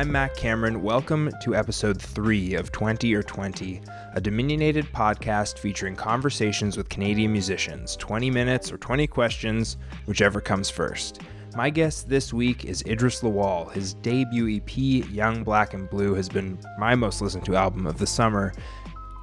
[0.00, 0.80] I'm Mac Cameron.
[0.80, 3.82] Welcome to episode 3 of 20 or 20,
[4.14, 9.76] a Dominionated podcast featuring conversations with Canadian musicians, 20 minutes or 20 questions,
[10.06, 11.20] whichever comes first.
[11.54, 13.70] My guest this week is Idris Lawal.
[13.72, 14.74] His debut EP,
[15.10, 18.54] Young Black and Blue, has been my most listened to album of the summer,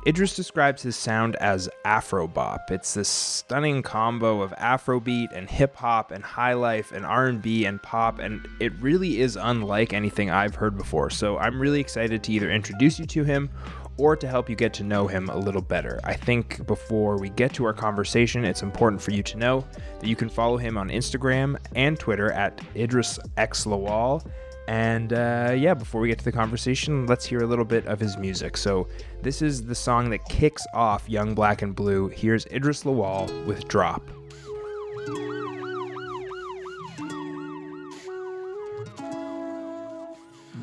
[0.08, 2.72] Idris describes his sound as Afrobop.
[2.72, 7.84] It's this stunning combo of Afrobeat and hip hop and high life and R&B and
[7.84, 11.10] pop and it really is unlike anything I've heard before.
[11.10, 13.50] So I'm really excited to either introduce you to him
[13.98, 16.00] or to help you get to know him a little better.
[16.06, 19.66] I think before we get to our conversation, it's important for you to know
[20.00, 24.26] that you can follow him on Instagram and Twitter at Idris X Lawal
[24.68, 28.00] and uh, yeah, before we get to the conversation, let's hear a little bit of
[28.00, 28.58] his music.
[28.58, 28.88] So,
[29.22, 32.10] this is the song that kicks off Young Black and Blue.
[32.10, 34.02] Here's Idris Lawal with Drop.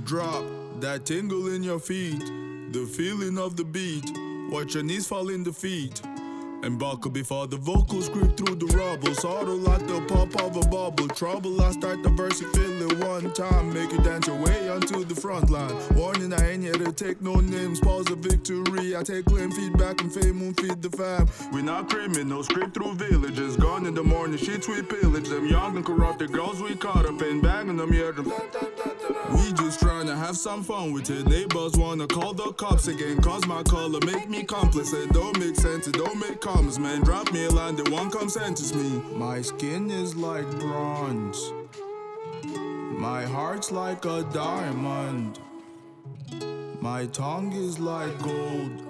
[0.05, 0.45] Drop
[0.81, 2.21] that tingle in your feet,
[2.73, 4.05] the feeling of the beat.
[4.51, 6.03] Watch your knees fall in defeat.
[6.63, 9.15] And buckle before the vocals creep through the rubble.
[9.15, 11.09] Sorta like the pop of a bubble.
[11.09, 12.41] Trouble, I start the verse,
[12.95, 13.73] it one time.
[13.73, 15.75] Make you dance your way onto the front line.
[15.95, 17.81] Warning, I ain't here to take no names.
[17.81, 18.97] Pause the victory.
[18.97, 21.29] I take claim, feedback, and fame won't feed the fam.
[21.53, 23.57] We not criminals, creep through villages.
[23.57, 25.47] Gone in the morning, sheets we pillage them.
[25.47, 28.33] Young and corrupted girls we caught up in, banging them eardrums.
[29.31, 31.27] We just trying to have some fun with it.
[31.27, 33.21] Neighbors wanna call the cops again.
[33.21, 35.13] Cause my color make me complicit.
[35.13, 37.03] Don't make sense, it don't make comes, man.
[37.03, 39.03] Drop me a line, the one come sentence me.
[39.17, 41.53] My skin is like bronze.
[42.99, 45.41] My heart's like a diamond.
[46.81, 48.83] My tongue is like gold.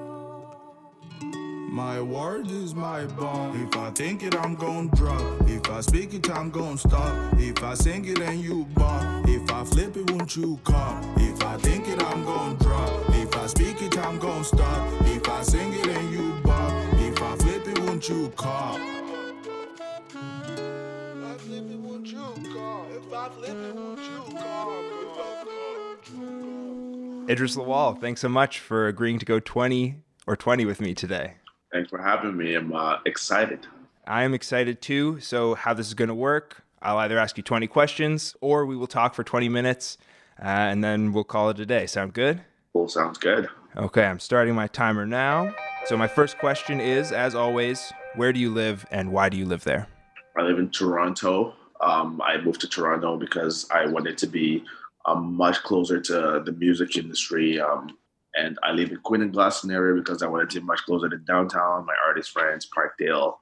[1.71, 3.61] My word is my bond.
[3.67, 5.49] If I think it, I'm gon' drop.
[5.49, 7.35] If I speak it, I'm gon' stop.
[7.39, 9.27] If I sing it and you bop.
[9.27, 11.03] If I flip it, won't you cop?
[11.17, 13.09] If I think it, I'm gon' drop.
[13.09, 14.87] If I speak it, I'm gon' stop.
[15.07, 16.73] If I sing it and you bop.
[17.01, 18.94] If I flip it, won't you cop?
[27.27, 29.95] Idris Lawal, thanks so much for agreeing to go 20
[30.27, 31.35] or 20 with me today.
[31.73, 32.55] Thanks for having me.
[32.55, 33.67] I'm uh, excited.
[34.07, 35.21] I am excited too.
[35.21, 38.77] So, how this is going to work, I'll either ask you 20 questions or we
[38.77, 39.97] will talk for 20 minutes
[40.39, 41.87] uh, and then we'll call it a day.
[41.87, 42.43] Sound good?
[42.75, 43.49] Cool, sounds good.
[43.75, 45.55] Okay, I'm starting my timer now.
[45.87, 49.47] So, my first question is, as always, where do you live and why do you
[49.47, 49.89] live there?
[50.37, 51.55] I live in Toronto.
[51.81, 54.65] Um, I moved to Toronto because I wanted to be
[55.07, 57.61] um, much closer to the music industry.
[57.61, 57.97] Um,
[58.35, 61.09] and I live in Queen and Gladstone area because I wanted to be much closer
[61.09, 63.37] to downtown, my artist friends, Parkdale.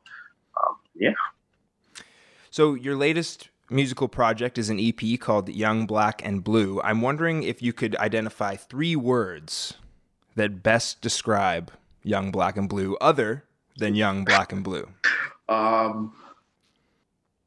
[0.56, 1.12] Um, yeah.
[2.50, 6.80] So your latest musical project is an EP called Young Black and Blue.
[6.82, 9.74] I'm wondering if you could identify three words
[10.36, 11.72] that best describe
[12.04, 13.44] Young Black and Blue, other
[13.76, 14.88] than Young Black and Blue.
[15.48, 16.14] Um,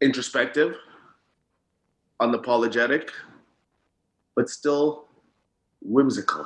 [0.02, 0.76] introspective,
[2.22, 3.10] unapologetic,
[4.36, 5.06] but still
[5.82, 6.46] whimsical.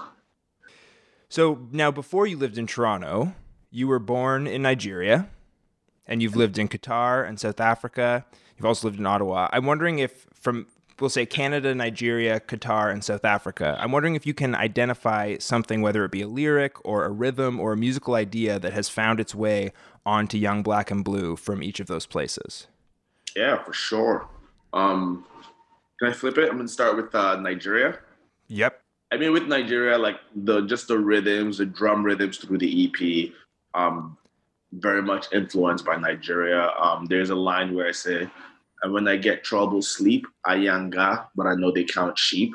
[1.29, 3.33] So now, before you lived in Toronto,
[3.69, 5.29] you were born in Nigeria,
[6.07, 8.25] and you've lived in Qatar and South Africa.
[8.57, 9.47] You've also lived in Ottawa.
[9.53, 10.65] I'm wondering if, from
[10.99, 15.81] we'll say Canada, Nigeria, Qatar, and South Africa, I'm wondering if you can identify something,
[15.81, 19.19] whether it be a lyric or a rhythm or a musical idea that has found
[19.19, 19.71] its way
[20.05, 22.67] onto Young Black and Blue from each of those places.
[23.35, 24.28] Yeah, for sure.
[24.73, 25.25] Um,
[26.00, 26.50] can I flip it?
[26.50, 28.00] I'm gonna start with uh, Nigeria.
[28.47, 28.81] Yep.
[29.12, 33.31] I mean, with Nigeria, like the just the rhythms, the drum rhythms through the EP,
[33.74, 34.18] um,
[34.74, 36.71] very much influenced by Nigeria.
[36.80, 38.30] Um, there's a line where I say,
[38.83, 42.53] "And when I get trouble, sleep, ayanga, but I know they count sheep,"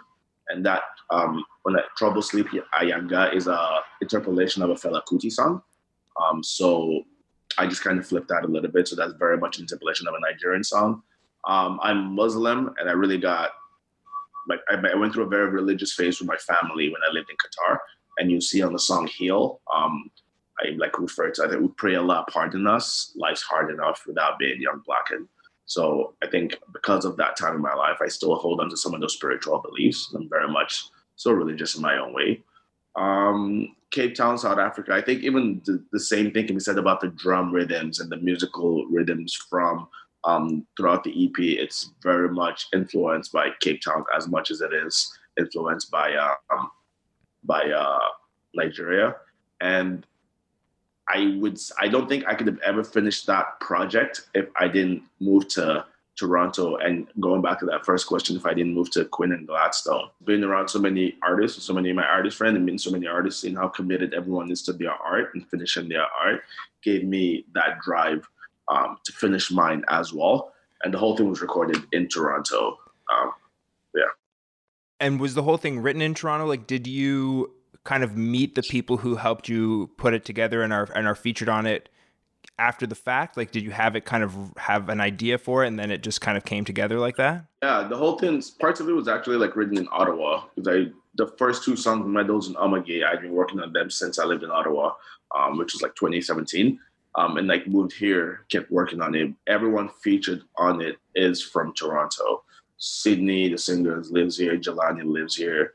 [0.48, 2.46] and that um, when I trouble sleep,
[2.81, 5.62] ayanga is a interpolation of a Fela Kuti song.
[6.22, 7.02] Um, so
[7.58, 8.88] I just kind of flipped that a little bit.
[8.88, 11.02] So that's very much an interpolation of a Nigerian song.
[11.46, 13.50] Um, I'm Muslim, and I really got
[14.49, 17.37] like I, went through a very religious phase with my family when I lived in
[17.37, 17.79] Qatar.
[18.19, 20.11] And you see on the song "Heal," um,
[20.61, 21.44] I like refer to.
[21.44, 23.12] I think we pray Allah pardon us.
[23.17, 25.29] Life's hard enough without being young, black, and
[25.67, 28.76] so I think because of that time in my life, I still hold on to
[28.76, 30.12] some of those spiritual beliefs.
[30.14, 30.85] I'm very much
[31.17, 32.43] so religious in my own way.
[32.96, 34.93] Um, Cape Town, South Africa.
[34.93, 38.11] I think even the, the same thing can be said about the drum rhythms and
[38.11, 39.87] the musical rhythms from
[40.25, 44.73] um, throughout the EP, it's very much influenced by Cape Town as much as it
[44.73, 46.70] is influenced by uh, um,
[47.44, 48.00] by uh,
[48.55, 49.14] Nigeria.
[49.61, 50.05] And
[51.08, 55.02] I would I don't think I could have ever finished that project if I didn't
[55.20, 55.85] move to
[56.16, 56.76] Toronto.
[56.76, 60.08] And going back to that first question, if I didn't move to Queen and Gladstone,
[60.25, 63.06] being around so many artists, so many of my artist friends, and meeting so many
[63.06, 66.43] artists, seeing how committed everyone is to their art and finishing their art,
[66.82, 68.28] gave me that drive
[68.69, 70.52] um, to finish mine as well.
[70.82, 72.78] And the whole thing was recorded in Toronto.
[73.12, 73.32] Um,
[73.94, 74.02] yeah.
[75.00, 76.46] And was the whole thing written in Toronto?
[76.46, 77.52] Like, did you
[77.84, 81.14] kind of meet the people who helped you put it together and are and are
[81.14, 81.88] featured on it
[82.58, 83.37] after the fact?
[83.37, 86.02] Like, did you have it kind of have an idea for it, and then it
[86.02, 87.46] just kind of came together like that?
[87.62, 90.93] Yeah, the whole thing, parts of it was actually like written in Ottawa because I
[91.17, 94.43] the first two songs, Medals and Amage, I've been working on them since I lived
[94.43, 94.94] in Ottawa,
[95.35, 96.79] um, which was like 2017.
[97.17, 99.32] Um, and like moved here, kept working on it.
[99.46, 102.43] Everyone featured on it is from Toronto.
[102.76, 104.58] Sydney, the singer, lives here.
[104.58, 105.75] Jelani lives here.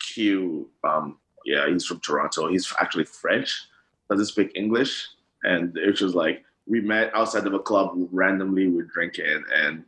[0.00, 2.48] Q, um, yeah, he's from Toronto.
[2.48, 3.68] He's actually French,
[4.10, 5.06] doesn't speak English
[5.44, 8.68] and it was like we met outside of a club randomly.
[8.68, 9.84] We're drinking, and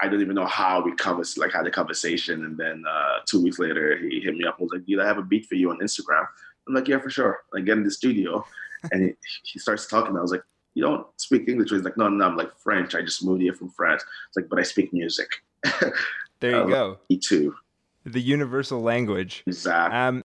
[0.00, 2.44] I don't even know how we conversed, like had a conversation.
[2.44, 5.06] And then uh, two weeks later, he hit me up and was like, "Dude, I
[5.06, 6.26] have a beat for you on Instagram."
[6.66, 8.44] I'm like, "Yeah, for sure." I get in the studio,
[8.92, 9.12] and he,
[9.44, 10.16] he starts talking.
[10.16, 10.42] I was like,
[10.74, 12.94] "You don't speak English?" He's like, "No, no, I'm like French.
[12.94, 15.28] I just moved here from France." It's like, "But I speak music."
[16.40, 16.98] there you go.
[17.10, 17.54] Me too.
[18.04, 19.44] The universal language.
[19.46, 19.96] Exactly.
[19.96, 20.24] Um,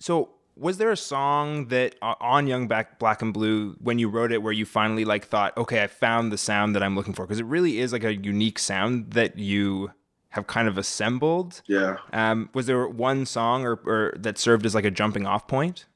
[0.00, 4.32] so was there a song that on Young Black Black and Blue when you wrote
[4.32, 7.24] it where you finally like thought, okay, I found the sound that I'm looking for?
[7.24, 9.92] Because it really is like a unique sound that you
[10.30, 11.62] have kind of assembled.
[11.66, 11.96] Yeah.
[12.12, 15.86] Um, was there one song or, or that served as like a jumping off point?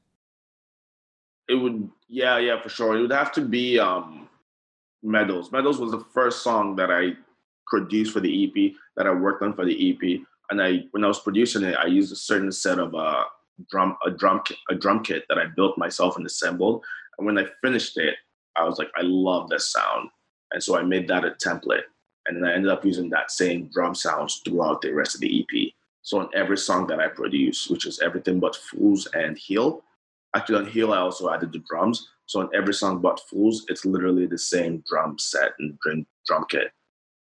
[1.47, 2.97] It would, yeah, yeah, for sure.
[2.97, 4.29] It would have to be um,
[5.03, 5.51] Medals.
[5.51, 7.11] Medals was the first song that I
[7.67, 10.21] produced for the EP that I worked on for the EP.
[10.49, 13.25] And I, when I was producing it, I used a certain set of uh,
[13.69, 16.83] drum a drum a drum kit that I built myself and assembled.
[17.17, 18.15] And when I finished it,
[18.55, 20.09] I was like, I love this sound,
[20.51, 21.83] and so I made that a template.
[22.25, 25.41] And then I ended up using that same drum sounds throughout the rest of the
[25.41, 25.73] EP.
[26.03, 29.83] So on every song that I produce, which is everything but Fools and Heal,
[30.35, 32.09] actually on Heal I also added the drums.
[32.25, 35.77] So on every song but Fools, it's literally the same drum set and
[36.25, 36.71] drum kit.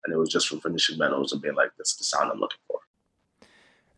[0.04, 2.60] And it was just from finishing medals and being like, "That's the sound I'm looking
[2.68, 2.80] for."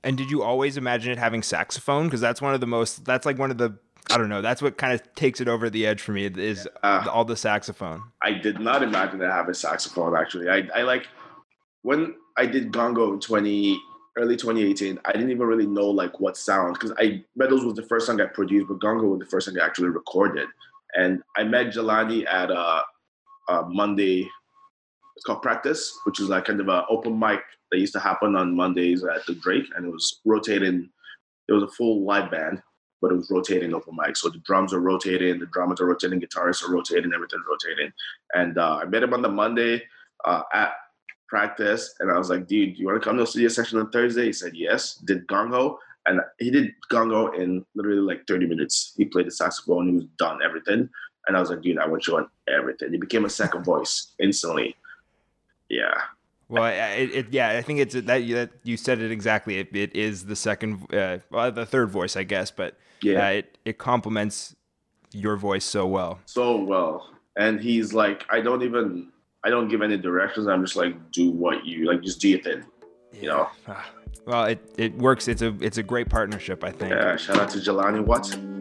[0.03, 2.06] And did you always imagine it having saxophone?
[2.06, 3.06] Because that's one of the most.
[3.06, 3.77] That's like one of the.
[4.09, 4.42] I don't know.
[4.42, 6.25] That's what kind of takes it over the edge for me.
[6.25, 8.03] Is uh, all the saxophone.
[8.21, 10.15] I did not imagine it having saxophone.
[10.15, 11.07] Actually, I, I like
[11.83, 13.80] when I did Gongo in twenty
[14.18, 15.00] early 2018.
[15.06, 18.19] I didn't even really know like what sound because I Medals was the first song
[18.21, 20.48] I produced, but Gongo was the first song I actually recorded.
[20.95, 22.81] And I met Jelani at a,
[23.50, 24.30] a Monday.
[25.21, 28.35] It's called Practice, which is like kind of an open mic that used to happen
[28.35, 30.89] on Mondays at the Drake, and it was rotating.
[31.47, 32.59] It was a full live band,
[33.03, 34.18] but it was rotating open mic.
[34.18, 37.94] So the drums are rotating, the drummers are rotating, guitarists are rotating, everything's rotating.
[38.33, 39.83] And uh, I met him on the Monday
[40.25, 40.71] uh, at
[41.29, 43.77] practice, and I was like, "Dude, do you want to come to a studio session
[43.77, 45.77] on Thursday?" He said, "Yes." Did gongo,
[46.07, 48.95] and he did gongo in literally like 30 minutes.
[48.97, 50.89] He played the saxophone, he was done everything.
[51.27, 52.91] And I was like, dude, I want you on everything.
[52.91, 54.75] He became a second voice instantly.
[55.71, 55.93] Yeah.
[56.49, 59.57] Well, it, it, yeah, I think it's that, that you said it exactly.
[59.59, 63.29] It, it is the second, uh, well, the third voice, I guess, but yeah, uh,
[63.29, 64.53] it it complements
[65.13, 66.19] your voice so well.
[66.25, 69.13] So well, and he's like, I don't even,
[69.45, 70.47] I don't give any directions.
[70.47, 72.65] I'm just like, do what you like, just do your thing,
[73.13, 73.47] you know.
[74.27, 75.27] Well, it it works.
[75.27, 76.91] It's a it's a great partnership, I think.
[76.91, 78.61] Yeah, shout out to Jelani Watson.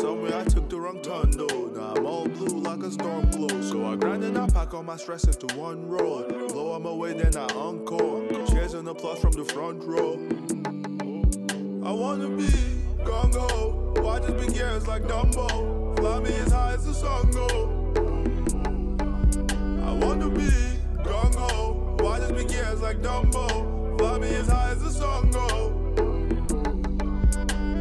[0.00, 1.70] Somewhere I took the wrong turn though.
[1.74, 3.70] Now I'm all blue like a storm close.
[3.70, 6.22] So I grind and I pack all my stress into one roll.
[6.22, 8.26] Blow them away, then I encore.
[8.48, 10.14] Cheers and applause from the front row.
[11.88, 12.48] I wanna be
[13.04, 13.78] gongo.
[14.02, 15.96] Why just big ears like Dumbo?
[15.98, 17.46] Fly me as high as the sun go
[19.84, 20.48] I wanna be
[21.02, 23.98] gung Why just big ears like Dumbo?
[23.98, 25.70] Fly me as high as the sun go.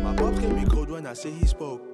[0.03, 1.86] My pops can be cold when I say he spoke.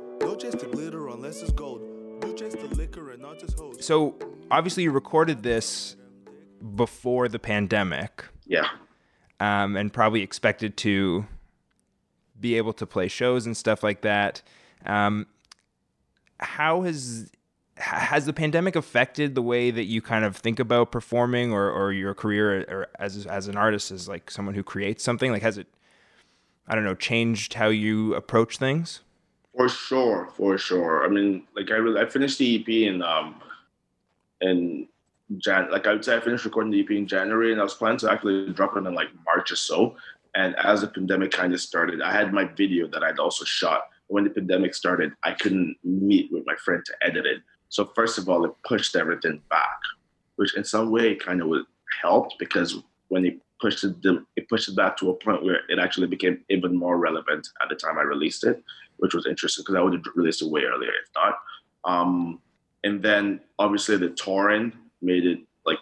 [3.81, 4.15] So
[4.51, 5.95] obviously you recorded this
[6.75, 8.25] before the pandemic.
[8.45, 8.67] Yeah.
[9.39, 11.25] Um, and probably expected to
[12.39, 14.41] be able to play shows and stuff like that.
[14.85, 15.27] Um,
[16.39, 17.31] how has
[17.77, 21.91] has the pandemic affected the way that you kind of think about performing or, or
[21.91, 25.57] your career or as as an artist as like someone who creates something like has
[25.57, 25.67] it
[26.67, 29.01] i don't know changed how you approach things
[29.55, 31.05] for sure for sure.
[31.05, 33.41] I mean like i really, i finished the ep in um
[34.41, 34.87] in
[35.37, 37.73] jan like i would say i finished recording the ep in january and i was
[37.73, 39.95] planning to actually drop it in like march or so.
[40.35, 43.81] And as the pandemic kind of started i had my video that i'd also shot.
[44.07, 47.41] When the pandemic started i couldn't meet with my friend to edit it.
[47.69, 49.79] So first of all, it pushed everything back,
[50.35, 51.49] which in some way kind of
[52.03, 53.95] helped because when it pushed it,
[54.35, 57.69] it pushed it back to a point where it actually became even more relevant at
[57.69, 58.63] the time I released it,
[58.97, 61.35] which was interesting because I would have released it way earlier if not.
[61.85, 62.39] Um,
[62.83, 65.79] and then obviously the touring made it like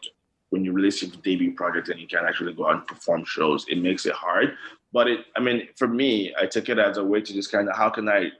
[0.50, 3.65] when you release your debut project and you can't actually go out and perform shows,
[3.70, 4.56] it makes it hard.
[4.91, 7.70] But it, I mean, for me, I took it as a way to just kind
[7.70, 8.32] of how can I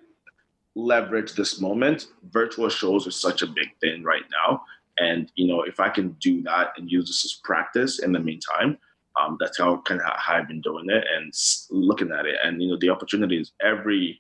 [0.76, 2.08] leverage this moment.
[2.30, 4.62] Virtual shows are such a big thing right now.
[5.00, 8.20] And, you know, if I can do that and use this as practice in the
[8.20, 8.78] meantime,
[9.20, 11.34] um, that's how kind of how I've been doing it and
[11.70, 12.36] looking at it.
[12.44, 14.20] And, you know, the opportunities every,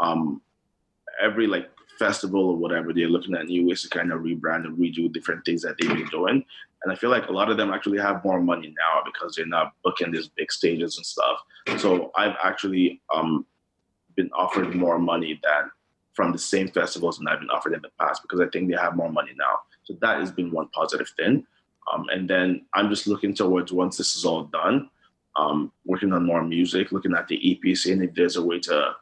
[0.00, 0.40] um,
[1.20, 4.76] every like festival or whatever, they're looking at new ways to kind of rebrand and
[4.78, 6.44] redo different things that they've been doing.
[6.82, 9.46] And I feel like a lot of them actually have more money now because they're
[9.46, 11.38] not booking these big stages and stuff.
[11.78, 13.46] So I've actually um,
[14.16, 15.70] been offered more money than
[16.14, 18.76] from the same festivals than I've been offered in the past because I think they
[18.76, 19.60] have more money now.
[19.84, 21.46] So that has been one positive thing.
[21.92, 24.90] Um, and then I'm just looking towards once this is all done,
[25.36, 28.94] um, working on more music, looking at the EP, seeing if there's a way to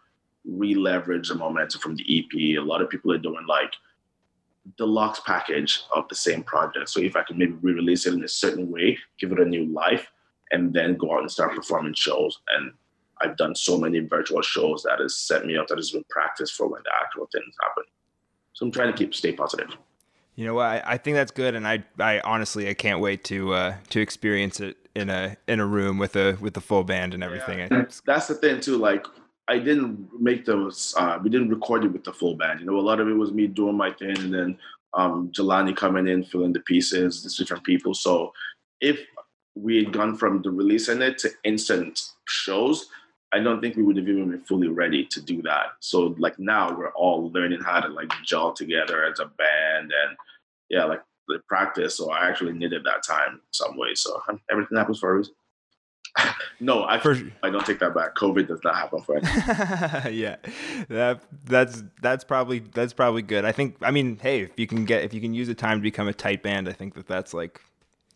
[0.44, 2.58] re-leverage the momentum from the EP.
[2.58, 3.72] A lot of people are doing like
[4.64, 6.88] the deluxe package of the same project.
[6.88, 9.66] So if I can maybe re-release it in a certain way, give it a new
[9.66, 10.10] life,
[10.50, 12.72] and then go out and start performing shows and
[13.20, 16.50] I've done so many virtual shows that has set me up that has been practice
[16.50, 17.84] for when the actual things happen.
[18.54, 19.76] So I'm trying to keep stay positive.
[20.36, 20.66] You know what?
[20.66, 24.00] I, I think that's good, and I, I honestly, I can't wait to uh, to
[24.00, 27.58] experience it in a in a room with a with the full band and everything.
[27.58, 27.84] Yeah.
[28.06, 28.78] That's the thing too.
[28.78, 29.06] Like
[29.50, 30.94] I didn't make those.
[30.96, 32.60] Uh, we didn't record it with the full band.
[32.60, 34.58] You know, a lot of it was me doing my thing, and then
[34.94, 37.92] um, Jelani coming in, filling the pieces, the different people.
[37.92, 38.32] So
[38.80, 39.00] if
[39.56, 42.86] we had gone from the releasing it to instant shows,
[43.32, 45.72] I don't think we would have even been fully ready to do that.
[45.80, 50.16] So like now we're all learning how to like gel together as a band and
[50.68, 51.96] yeah, like the practice.
[51.96, 53.94] So I actually needed that time in some way.
[53.94, 55.34] So everything happens for a reason.
[56.60, 56.96] no, I
[57.42, 58.14] I don't take that back.
[58.16, 60.14] COVID does not happen for anyone.
[60.14, 60.36] yeah,
[60.88, 63.44] that that's that's probably that's probably good.
[63.44, 63.76] I think.
[63.80, 66.08] I mean, hey, if you can get if you can use the time to become
[66.08, 67.60] a tight band, I think that that's like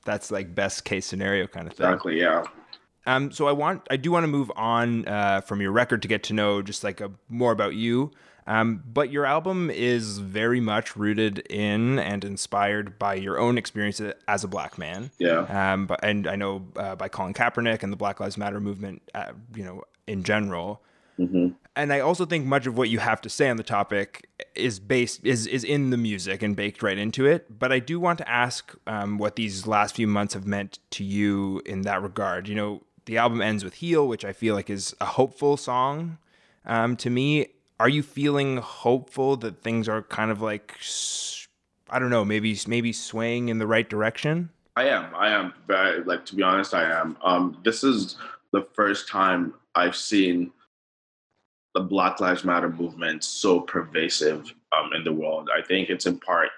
[0.05, 1.87] that's like best case scenario kind of thing.
[1.87, 2.21] Exactly.
[2.21, 2.45] Yeah.
[3.07, 6.09] Um, so I want, I do want to move on uh, from your record to
[6.09, 8.11] get to know just like a, more about you.
[8.47, 14.03] Um, but your album is very much rooted in and inspired by your own experience
[14.29, 15.11] as a black man.
[15.19, 15.73] Yeah.
[15.73, 19.03] Um, but, and I know uh, by Colin Kaepernick and the Black Lives Matter movement,
[19.15, 20.83] uh, you know, in general.
[21.19, 21.49] Mm-hmm.
[21.77, 24.79] And I also think much of what you have to say on the topic is
[24.79, 27.59] based is is in the music and baked right into it.
[27.59, 31.05] But I do want to ask um, what these last few months have meant to
[31.05, 32.47] you in that regard.
[32.47, 36.19] You know, the album ends with Heal, which I feel like is a hopeful song
[36.65, 37.49] um, to me.
[37.81, 40.79] Are you feeling hopeful that things are kind of like,
[41.91, 44.51] I don't know, maybe maybe swaying in the right direction?
[44.77, 45.15] I am.
[45.15, 45.53] I am.
[45.67, 47.17] Very, like to be honest, I am.
[47.23, 48.17] Um, this is
[48.53, 50.53] the first time I've seen
[51.75, 55.51] the Black Lives Matter movement so pervasive um, in the world.
[55.57, 56.51] I think it's in part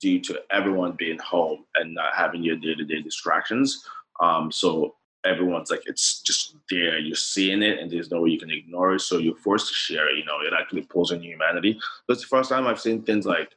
[0.00, 3.86] due to everyone being home and not having your day to day distractions.
[4.20, 4.94] Um, so
[5.24, 6.98] everyone's like it's just there.
[6.98, 9.74] You're seeing it and there's no way you can ignore it so you're forced to
[9.74, 10.40] share it you know?
[10.40, 11.78] It actually pulls in humanity.
[12.08, 13.50] That's the first time i've seen things like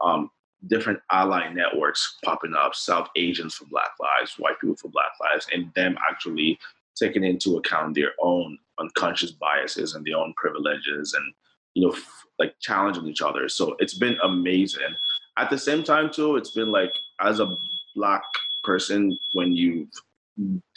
[0.00, 0.30] um,
[0.66, 5.46] different ally networks popping up south asians for black lives white people for black lives
[5.52, 6.58] and them actually
[6.96, 11.32] taking into account their own unconscious biases and their own privileges and
[11.74, 13.48] you know f- like challenging each other.
[13.48, 14.94] So it's been amazing.
[15.38, 17.56] At the same time too it's been like as a
[17.94, 18.22] black
[18.64, 19.90] person when you've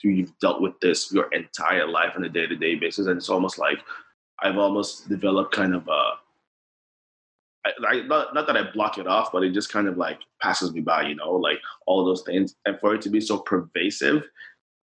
[0.04, 3.80] you've dealt with this your entire life on a day-to-day basis and it's almost like
[4.44, 6.12] i've almost developed kind of a
[7.66, 10.20] I, I, not, not that I block it off, but it just kind of like
[10.42, 11.58] passes me by, you know, like
[11.88, 12.56] all those things.
[12.66, 14.24] And for it to be so pervasive,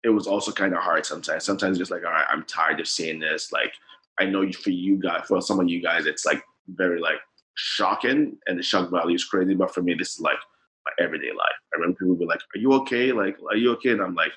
[0.04, 1.44] it was also kind of hard sometimes.
[1.44, 3.50] Sometimes just like, all right, I'm tired of seeing this.
[3.50, 3.73] Like,
[4.18, 7.18] I know for you guys, for some of you guys, it's like very like
[7.54, 9.54] shocking and the shock value is crazy.
[9.54, 10.38] But for me, this is like
[10.85, 11.56] my everyday life.
[11.75, 13.12] I remember people be like, "Are you okay?
[13.12, 14.32] Like, are you okay?" And I'm like,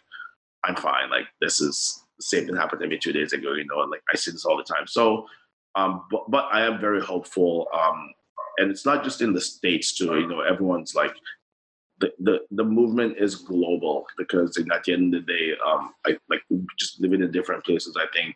[0.66, 1.10] I'm fine.
[1.10, 3.54] Like this is the same thing happened to me two days ago.
[3.54, 4.88] You know, like I see this all the time.
[4.88, 5.26] So,
[5.76, 7.68] um, but, but I am very hopeful.
[7.74, 8.12] Um,
[8.58, 10.20] and it's not just in the states too.
[10.20, 11.14] You know, everyone's like
[12.00, 16.18] the, the, the movement is global because at the end of the day, um, I,
[16.30, 16.42] like
[16.78, 18.36] just living in different places, I think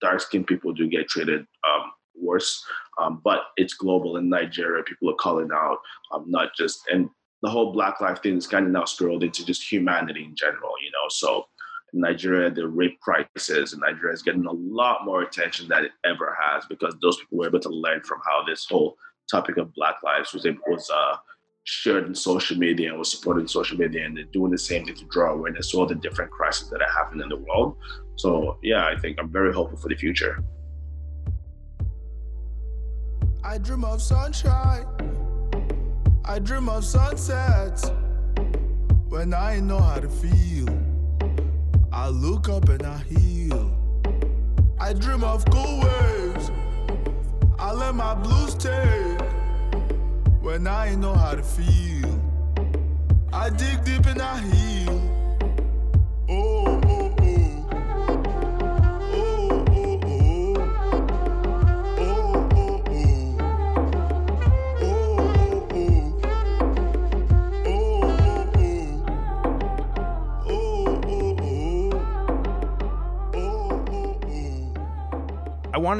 [0.00, 2.64] dark skinned people do get treated um, worse.
[3.00, 4.82] Um, but it's global in Nigeria.
[4.82, 5.78] People are calling out,
[6.12, 7.08] um, not just, and
[7.42, 10.72] the whole Black Life thing is kind of now scrolled into just humanity in general,
[10.82, 11.08] you know.
[11.08, 11.46] So
[11.92, 15.92] in Nigeria, the rape crisis in Nigeria is getting a lot more attention than it
[16.04, 18.96] ever has because those people were able to learn from how this whole
[19.30, 21.16] topic of Black lives was was uh,
[21.64, 24.84] shared in social media and was supported in social media, and they're doing the same
[24.84, 27.76] thing to draw awareness to all the different crises that are happening in the world.
[28.16, 30.42] So yeah, I think I'm very hopeful for the future.
[33.42, 34.86] I dream of sunshine.
[36.24, 37.90] I dream of sunsets.
[39.08, 40.68] When I know how to feel,
[41.92, 43.76] I look up and I heal.
[44.78, 46.50] I dream of cool waves.
[47.58, 49.20] I let my blues take.
[50.40, 52.20] When I know how to feel,
[53.32, 55.09] I dig deep and I heal.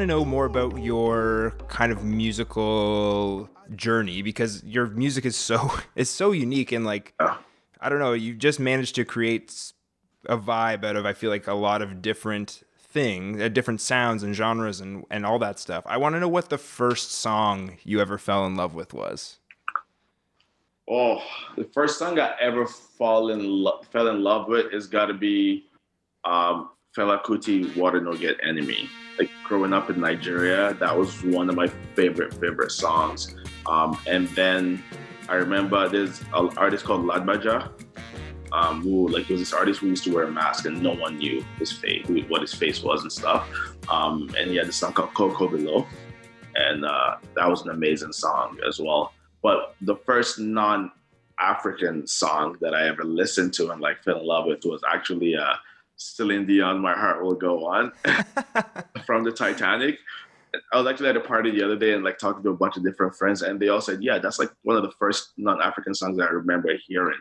[0.01, 5.71] Want to know more about your kind of musical journey because your music is so
[5.95, 9.73] is so unique and like I don't know, you just managed to create
[10.25, 14.23] a vibe out of I feel like a lot of different things, uh, different sounds
[14.23, 15.85] and genres and and all that stuff.
[15.87, 19.39] I want to know what the first song you ever fell in love with was.
[20.89, 21.23] Oh,
[21.59, 25.15] the first song I ever fall in lo- fell in love with is got to
[25.15, 25.67] be
[26.25, 28.89] um, Fela Kuti, Water No Get Enemy
[29.21, 33.37] like growing up in Nigeria, that was one of my favorite favorite songs.
[33.67, 34.83] Um, and then
[35.29, 37.71] I remember there's an artist called Lagbaja,
[38.53, 41.19] um, who like was this artist who used to wear a mask and no one
[41.19, 43.49] knew his face, who, what his face was and stuff.
[43.91, 45.87] Um, and he had this song called Konko Below,
[46.55, 49.13] and uh, that was an amazing song as well.
[49.43, 54.47] But the first non-African song that I ever listened to and like fell in love
[54.47, 55.55] with was actually uh,
[56.01, 57.93] Celine Dion, My Heart Will Go On
[59.05, 59.99] from the Titanic.
[60.73, 62.77] I was actually at a party the other day and like talking to a bunch
[62.77, 65.95] of different friends, and they all said, "Yeah, that's like one of the first non-African
[65.95, 67.21] songs that I remember hearing,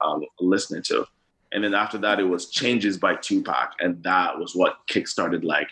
[0.00, 1.06] um, listening to."
[1.52, 5.68] And then after that, it was "Changes" by Tupac, and that was what kickstarted like,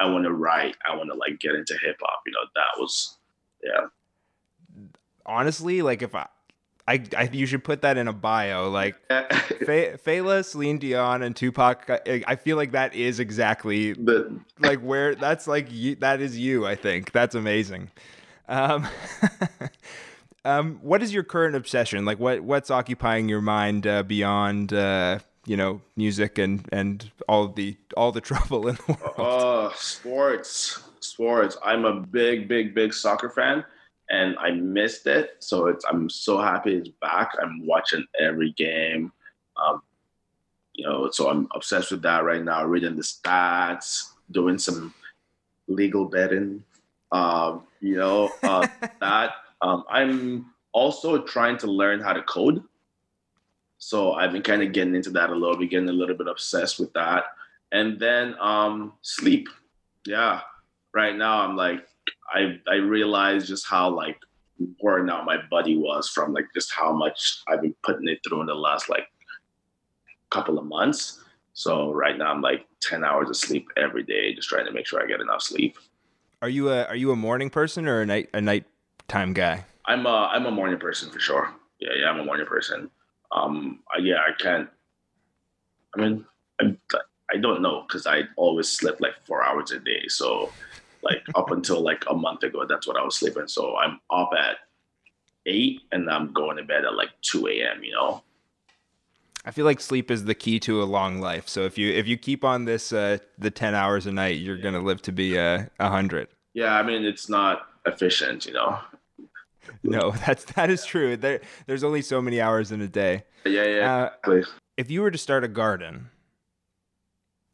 [0.00, 2.20] I want to write, I want to like get into hip hop.
[2.24, 3.18] You know, that was,
[3.62, 3.86] yeah.
[5.26, 6.28] Honestly, like if I
[6.88, 8.68] I, I, you should put that in a bio.
[8.68, 11.88] Like Fe, Fela, Celine Dion, and Tupac.
[11.88, 16.38] I, I, feel like that is exactly the like where that's like you, that is
[16.38, 16.66] you.
[16.66, 17.90] I think that's amazing.
[18.48, 18.88] Um,
[20.44, 22.04] um, what is your current obsession?
[22.04, 27.46] Like what what's occupying your mind uh, beyond uh, you know music and and all
[27.48, 29.14] the all the trouble in the world?
[29.18, 31.56] Oh, uh, sports, sports.
[31.64, 33.64] I'm a big, big, big soccer fan
[34.12, 35.36] and I missed it.
[35.40, 37.32] So it's I'm so happy it's back.
[37.42, 39.10] I'm watching every game.
[39.56, 39.82] Um,
[40.74, 42.64] you know, so I'm obsessed with that right now.
[42.64, 44.94] Reading the stats, doing some
[45.66, 46.62] legal betting.
[47.10, 48.68] Um, you know, uh,
[49.00, 49.32] that.
[49.62, 52.62] Um, I'm also trying to learn how to code.
[53.78, 56.28] So I've been kind of getting into that a little bit, getting a little bit
[56.28, 57.24] obsessed with that.
[57.72, 59.48] And then um, sleep.
[60.06, 60.42] Yeah.
[60.92, 61.86] Right now I'm like
[62.32, 64.18] I I realized just how like
[64.80, 68.40] worn out my body was from like just how much I've been putting it through
[68.40, 69.06] in the last like
[70.30, 71.20] couple of months.
[71.54, 74.86] So right now I'm like ten hours of sleep every day, just trying to make
[74.86, 75.76] sure I get enough sleep.
[76.40, 78.64] Are you a are you a morning person or a night a night
[79.08, 79.64] time guy?
[79.86, 81.52] I'm a I'm a morning person for sure.
[81.80, 82.90] Yeah, yeah, I'm a morning person.
[83.32, 84.68] Um, yeah, I can't.
[85.96, 86.24] I mean,
[86.60, 86.78] I'm,
[87.32, 90.06] I don't know because I always slept like four hours a day.
[90.08, 90.50] So
[91.02, 93.48] like up until like a month ago, that's what I was sleeping.
[93.48, 94.56] So I'm up at
[95.46, 97.82] eight and I'm going to bed at like two a.m.
[97.82, 98.22] You know.
[99.44, 101.48] I feel like sleep is the key to a long life.
[101.48, 104.56] So if you if you keep on this uh, the ten hours a night, you're
[104.56, 104.62] yeah.
[104.62, 106.28] gonna live to be uh, a uh, hundred.
[106.54, 108.78] Yeah, I mean it's not efficient, you know.
[109.82, 111.16] no, that's that is true.
[111.16, 113.24] There there's only so many hours in a day.
[113.44, 114.08] Yeah, yeah.
[114.24, 114.42] Uh,
[114.76, 116.10] if you were to start a garden,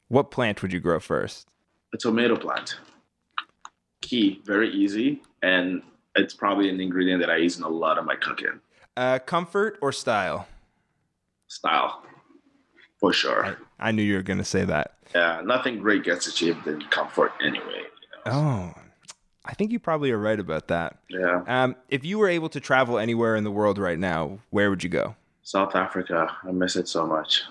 [0.09, 1.49] what plant would you grow first?
[1.95, 2.77] A tomato plant
[4.01, 5.83] key, very easy, and
[6.15, 8.61] it's probably an ingredient that I use in a lot of my cooking.
[8.97, 10.49] Uh, comfort or style?
[11.47, 12.03] Style,
[12.99, 13.57] for sure.
[13.79, 14.95] I, I knew you were going to say that.
[15.15, 17.83] Yeah, nothing great gets achieved in comfort anyway.
[18.27, 18.73] You know?
[18.77, 18.81] Oh,
[19.45, 20.99] I think you probably are right about that.
[21.09, 21.43] Yeah.
[21.47, 24.83] Um, if you were able to travel anywhere in the world right now, where would
[24.83, 25.17] you go?
[25.43, 26.37] South Africa.
[26.47, 27.45] I miss it so much.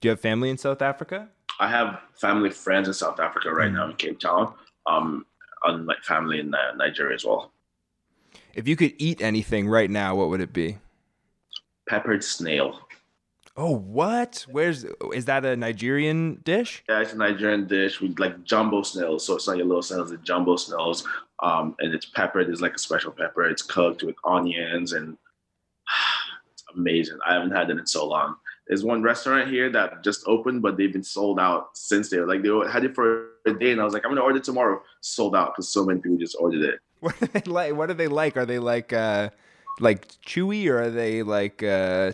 [0.00, 1.28] Do you have family in South Africa?
[1.60, 4.54] I have family friends in South Africa right now in Cape Town.
[4.86, 5.26] Um,
[5.64, 7.52] and like family in uh, Nigeria as well.
[8.54, 10.78] If you could eat anything right now, what would it be?
[11.88, 12.80] Peppered snail.
[13.56, 14.46] Oh, what?
[14.48, 16.84] Where's is that a Nigerian dish?
[16.88, 19.26] Yeah, it's a Nigerian dish with like jumbo snails.
[19.26, 21.06] So it's not your little snails, it's jumbo snails.
[21.40, 22.48] Um, and it's peppered.
[22.48, 23.44] It's like a special pepper.
[23.48, 25.18] It's cooked with onions and
[26.52, 27.18] it's amazing.
[27.26, 28.36] I haven't had it in so long.
[28.68, 32.42] There's one restaurant here that just opened, but they've been sold out since they like
[32.42, 34.82] they had it for a day, and I was like, I'm gonna order it tomorrow.
[35.00, 36.80] Sold out because so many people just ordered it.
[37.00, 37.76] What are they like?
[37.76, 38.36] What are they like?
[38.36, 39.30] Are they like uh
[39.78, 42.12] like chewy or are they like uh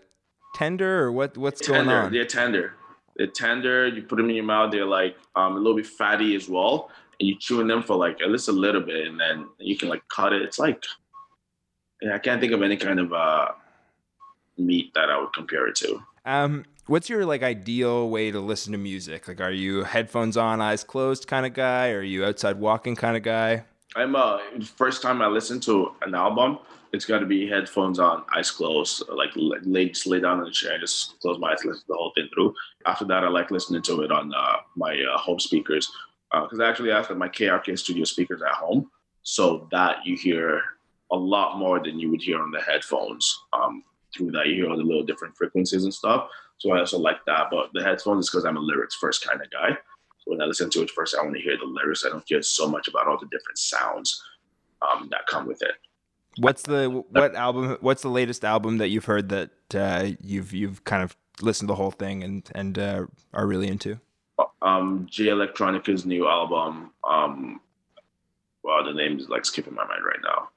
[0.54, 1.84] tender or what what's tender.
[1.84, 2.12] going on?
[2.12, 2.74] They're tender.
[3.16, 3.88] They're tender.
[3.88, 4.72] You put them in your mouth.
[4.72, 8.20] They're like um, a little bit fatty as well, and you chewing them for like
[8.20, 10.42] at least a little bit, and then you can like cut it.
[10.42, 10.84] It's like
[12.02, 13.48] yeah, I can't think of any kind of uh
[14.56, 16.02] meat that I would compare it to.
[16.24, 19.28] Um, what's your like ideal way to listen to music?
[19.28, 21.90] Like, are you headphones on, eyes closed kind of guy?
[21.90, 23.64] Or are you outside walking kind of guy?
[23.96, 24.38] I'm uh
[24.76, 26.58] first time I listen to an album,
[26.94, 30.50] it's got to be headphones on, eyes closed, like lay just lay down in the
[30.50, 32.54] chair, just close my eyes, listen to the whole thing through.
[32.86, 35.90] After that, I like listening to it on uh, my uh, home speakers
[36.30, 38.90] because uh, I actually have my KRK Studio speakers at home,
[39.22, 40.62] so that you hear
[41.10, 43.38] a lot more than you would hear on the headphones.
[43.52, 43.82] Um,
[44.14, 46.28] through that, you hear all the little different frequencies and stuff.
[46.58, 47.48] So I also like that.
[47.50, 49.76] But the headphones is because I'm a lyrics first kind of guy.
[50.18, 52.04] So when I listen to it first, I want to hear the lyrics.
[52.04, 54.22] I don't care so much about all the different sounds
[54.82, 55.72] um, that come with it.
[56.38, 57.76] What's the what album?
[57.80, 61.72] What's the latest album that you've heard that uh, you've you've kind of listened to
[61.72, 64.00] the whole thing and and uh, are really into?
[64.62, 66.90] Um, Jay Electronica's new album.
[67.08, 67.60] Um,
[68.64, 70.48] wow, the name is like skipping my mind right now.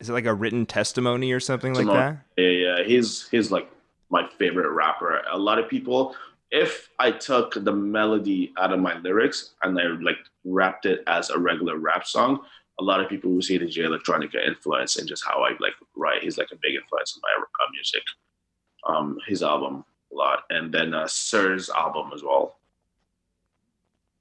[0.00, 2.18] Is it like a written testimony or something like that?
[2.36, 2.84] Yeah, yeah.
[2.84, 3.70] He's he's like
[4.10, 5.22] my favorite rapper.
[5.32, 6.14] A lot of people,
[6.50, 11.30] if I took the melody out of my lyrics and I like rapped it as
[11.30, 12.40] a regular rap song,
[12.78, 15.74] a lot of people would see the Jay Electronica influence and just how I like
[15.96, 16.22] write.
[16.22, 18.02] He's like a big influence in my uh, music.
[18.86, 22.58] Um, his album a lot, and then uh, Sir's album as well,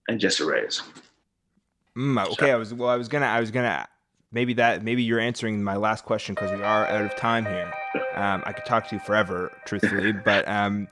[0.08, 0.82] and Jessie Reyez.
[1.96, 2.90] Mm, okay, I was well.
[2.90, 3.28] I was gonna.
[3.28, 3.88] I was gonna.
[4.36, 4.84] Maybe that.
[4.84, 7.74] Maybe you're answering my last question because we are out of time here.
[8.16, 10.90] Um, I could talk to you forever, truthfully, but um,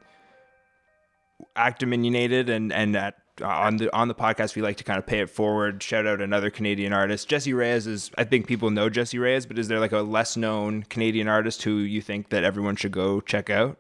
[1.58, 4.98] act dominionated and and at uh, on the on the podcast we like to kind
[4.98, 8.70] of pay it forward shout out another canadian artist jessie reyez is i think people
[8.70, 12.30] know jessie reyez but is there like a less known canadian artist who you think
[12.30, 13.78] that everyone should go check out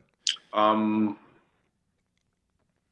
[0.54, 1.16] um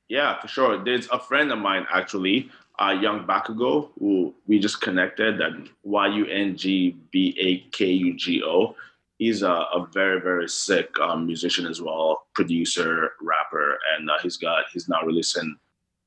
[0.08, 2.50] yeah for sure there's a friend of mine actually
[2.82, 5.52] uh, yung bakugo who we just connected that
[5.84, 8.76] y-u-n-g-b-a-k-u-g-o
[9.20, 14.38] he's a, a very very sick um, musician as well producer rapper and uh, he's
[14.38, 15.56] got he's now releasing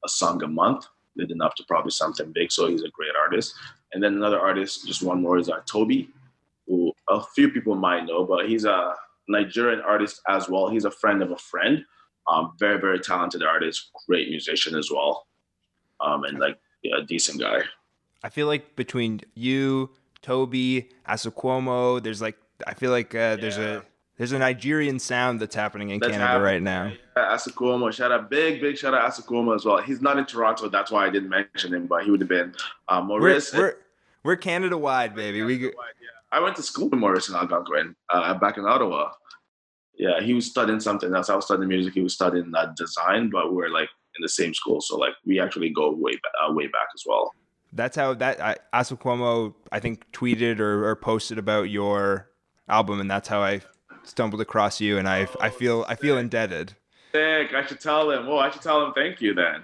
[0.05, 3.55] a song a month leading up to probably something big so he's a great artist.
[3.93, 6.09] And then another artist just one more is uh, tobi
[6.67, 8.97] who a few people might know but he's a
[9.29, 10.69] nigerian artist as well.
[10.69, 11.85] He's a friend of a friend
[12.29, 15.29] um, very very talented artist great musician as well.
[16.01, 17.59] Um, and like yeah, decent guy
[18.23, 19.91] i feel like between you
[20.23, 23.79] tobi Asuquomo, there's like I feel like uh, there's Yeah.
[23.79, 23.83] a
[24.17, 26.45] there's a Nigerian sound that's happening in That's Canada happening.
[26.53, 26.85] right now.
[27.17, 29.79] Yeah, Asuquomo, shout out, big, big shout out Asuquomo as well.
[29.83, 32.55] He's not in Toronto, that's why I didn't mention him, but he would have been.
[32.89, 33.75] Uh, We're, we're
[34.23, 35.43] we're Canada wide, baby.
[35.43, 35.73] We g-
[36.31, 39.11] I went to school with Maurice in Algonquin, uh, back in Ottawa.
[39.99, 41.29] Yeah, he was studying something else.
[41.29, 41.93] I was studying music.
[41.95, 45.15] He was studying uh, design, but we are like in the same school, so like
[45.27, 47.33] we actually go way uh, way back as well.
[47.73, 52.31] that's how that I, Asuquomo I think tweeted or, or posted about your
[52.69, 53.61] album, and that's how I
[54.05, 54.99] stumbled across you.
[54.99, 56.75] And I I feel I feel indebted.
[57.13, 57.55] Sick.
[57.55, 58.27] I should tell him.
[58.29, 59.63] Oh, I should tell him thank you then.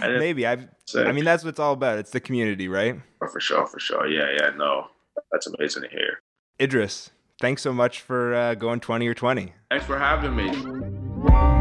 [0.00, 1.06] Maybe I Sick.
[1.06, 1.98] I mean that's what it's all about.
[1.98, 3.00] It's the community, right?
[3.30, 4.06] for sure, for sure.
[4.06, 4.50] Yeah, yeah.
[4.56, 4.86] No,
[5.32, 6.20] that's amazing to hear.
[6.60, 7.10] Idris,
[7.40, 9.52] thanks so much for uh, going twenty or twenty.
[9.70, 11.55] Thanks for having me.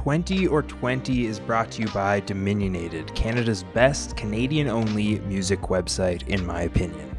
[0.00, 6.26] 20 or 20 is brought to you by Dominionated, Canada's best Canadian only music website,
[6.26, 7.14] in my opinion.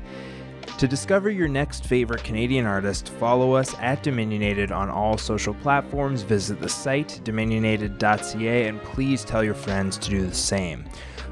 [0.79, 6.23] To discover your next favorite Canadian artist, follow us at Dominionated on all social platforms,
[6.23, 10.83] visit the site dominionated.ca, and please tell your friends to do the same.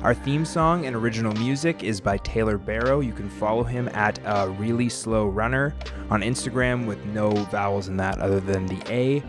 [0.03, 2.99] Our theme song and original music is by Taylor Barrow.
[2.99, 5.73] You can follow him at a really slow runner
[6.11, 9.23] on Instagram with no vowels in that other than the A.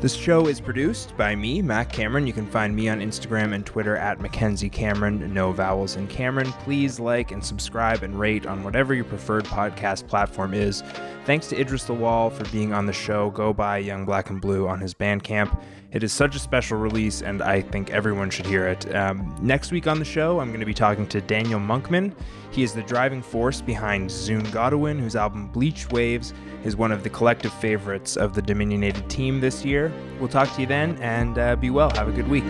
[0.00, 2.24] This show is produced by me, Mac Cameron.
[2.24, 6.52] You can find me on Instagram and Twitter at Mackenzie Cameron, no vowels in Cameron.
[6.62, 10.84] Please like and subscribe and rate on whatever your preferred podcast platform is.
[11.24, 13.30] Thanks to Idris Lawal for being on the show.
[13.30, 15.60] Go buy Young Black and Blue on his Bandcamp.
[15.90, 18.94] It is such a special release, and I think everyone should hear it.
[18.94, 22.14] Um, next week on the show, I'm going to be talking to Daniel Monkman.
[22.50, 27.04] He is the driving force behind Zoon Godwin, whose album Bleach Waves is one of
[27.04, 29.90] the collective favorites of the Dominionated team this year.
[30.18, 31.90] We'll talk to you then, and uh, be well.
[31.94, 32.44] Have a good week.